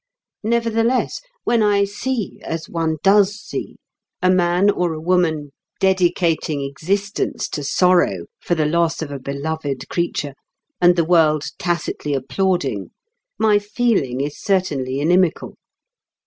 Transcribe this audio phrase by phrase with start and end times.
[0.43, 3.75] Nevertheless, when I see, as one does see,
[4.19, 9.87] a man or a woman dedicating existence to sorrow for the loss of a beloved
[9.89, 10.33] creature,
[10.81, 12.89] and the world tacitly applauding,
[13.37, 15.55] my feeling is certainly inimical.